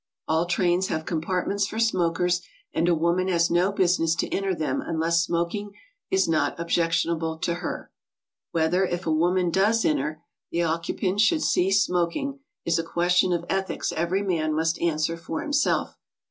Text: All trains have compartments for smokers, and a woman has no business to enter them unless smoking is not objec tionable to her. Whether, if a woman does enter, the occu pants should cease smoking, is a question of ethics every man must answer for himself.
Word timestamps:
All 0.27 0.47
trains 0.47 0.87
have 0.87 1.05
compartments 1.05 1.67
for 1.67 1.77
smokers, 1.77 2.41
and 2.73 2.89
a 2.89 2.95
woman 2.95 3.27
has 3.27 3.51
no 3.51 3.71
business 3.71 4.15
to 4.15 4.27
enter 4.29 4.55
them 4.55 4.81
unless 4.81 5.23
smoking 5.23 5.73
is 6.09 6.27
not 6.27 6.59
objec 6.59 6.89
tionable 6.89 7.39
to 7.43 7.53
her. 7.61 7.91
Whether, 8.49 8.83
if 8.83 9.05
a 9.05 9.11
woman 9.13 9.51
does 9.51 9.85
enter, 9.85 10.23
the 10.49 10.61
occu 10.61 10.99
pants 10.99 11.21
should 11.21 11.43
cease 11.43 11.85
smoking, 11.85 12.39
is 12.65 12.79
a 12.79 12.83
question 12.83 13.31
of 13.31 13.45
ethics 13.47 13.91
every 13.91 14.23
man 14.23 14.55
must 14.55 14.81
answer 14.81 15.15
for 15.17 15.43
himself. 15.43 15.99